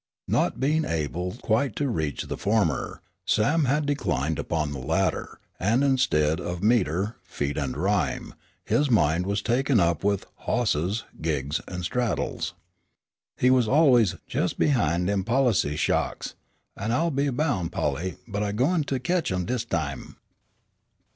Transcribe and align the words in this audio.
Not 0.27 0.59
being 0.59 0.83
able 0.83 1.33
quite 1.43 1.75
to 1.75 1.87
reach 1.87 2.23
the 2.23 2.35
former, 2.35 3.03
Sam 3.27 3.65
had 3.65 3.85
declined 3.85 4.39
upon 4.39 4.71
the 4.71 4.79
latter, 4.79 5.39
and, 5.59 5.83
instead 5.83 6.39
of 6.39 6.63
meter, 6.63 7.17
feet 7.21 7.55
and 7.55 7.77
rhyme, 7.77 8.33
his 8.65 8.89
mind 8.89 9.27
was 9.27 9.43
taken 9.43 9.79
up 9.79 10.03
with 10.03 10.25
"hosses," 10.47 11.03
"gigs" 11.21 11.61
and 11.67 11.83
"straddles." 11.83 12.55
He 13.37 13.51
was 13.51 13.67
always 13.67 14.15
"jes' 14.27 14.53
behin' 14.53 15.05
dem 15.05 15.23
policy 15.23 15.75
sha'ks, 15.77 16.33
an' 16.75 16.91
I'll 16.91 17.11
be 17.11 17.29
boun', 17.29 17.69
Polly, 17.69 18.17
but 18.27 18.41
I 18.41 18.53
gwine 18.53 18.83
to 18.85 18.99
ketch 18.99 19.31
'em 19.31 19.45
dis 19.45 19.65
time." 19.65 20.15